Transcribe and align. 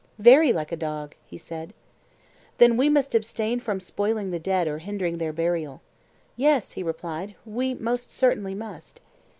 Very 0.17 0.51
like 0.51 0.71
a 0.71 0.75
dog, 0.75 1.13
he 1.23 1.37
said. 1.37 1.75
Then 2.57 2.75
we 2.75 2.89
must 2.89 3.13
abstain 3.13 3.59
from 3.59 3.79
spoiling 3.79 4.31
the 4.31 4.39
dead 4.39 4.67
or 4.67 4.79
hindering 4.79 5.19
their 5.19 5.31
burial? 5.31 5.79
Yes, 6.35 6.71
he 6.71 6.81
replied, 6.81 7.35
we 7.45 7.75
most 7.75 8.11
certainly 8.11 8.55
must. 8.55 8.99